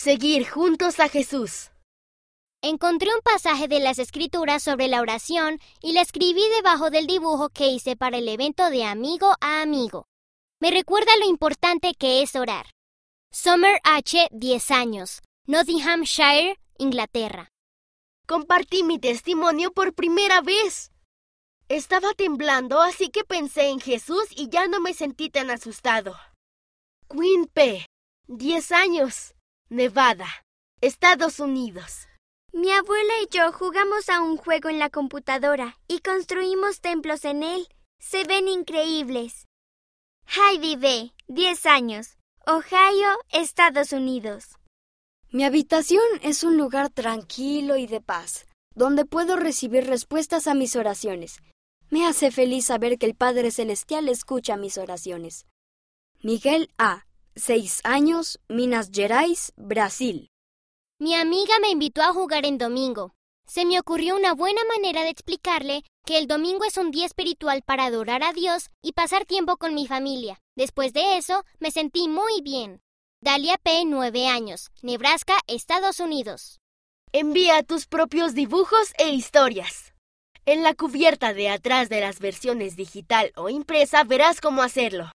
[0.00, 1.72] Seguir juntos a Jesús.
[2.62, 7.48] Encontré un pasaje de las Escrituras sobre la oración y la escribí debajo del dibujo
[7.48, 10.06] que hice para el evento de amigo a amigo.
[10.60, 12.66] Me recuerda lo importante que es orar.
[13.32, 17.48] Summer H., 10 años, Nottinghamshire, Inglaterra.
[18.28, 20.92] Compartí mi testimonio por primera vez.
[21.68, 26.14] Estaba temblando, así que pensé en Jesús y ya no me sentí tan asustado.
[27.08, 27.84] Queen P.,
[28.28, 29.34] 10 años,
[29.70, 30.28] Nevada,
[30.80, 32.08] Estados Unidos.
[32.54, 37.42] Mi abuela y yo jugamos a un juego en la computadora y construimos templos en
[37.42, 37.68] él.
[38.00, 39.46] Se ven increíbles.
[40.26, 42.16] Heidi B., 10 años,
[42.46, 44.56] Ohio, Estados Unidos.
[45.32, 50.76] Mi habitación es un lugar tranquilo y de paz, donde puedo recibir respuestas a mis
[50.76, 51.42] oraciones.
[51.90, 55.44] Me hace feliz saber que el Padre Celestial escucha mis oraciones.
[56.22, 57.04] Miguel A.,
[57.38, 60.30] 6 años, Minas Gerais, Brasil.
[60.98, 63.14] Mi amiga me invitó a jugar en domingo.
[63.46, 67.62] Se me ocurrió una buena manera de explicarle que el domingo es un día espiritual
[67.62, 70.40] para adorar a Dios y pasar tiempo con mi familia.
[70.56, 72.82] Después de eso, me sentí muy bien.
[73.22, 76.60] Dalia P., 9 años, Nebraska, Estados Unidos.
[77.12, 79.94] Envía tus propios dibujos e historias.
[80.44, 85.06] En la cubierta de atrás de las versiones digital o impresa verás cómo hacerlo.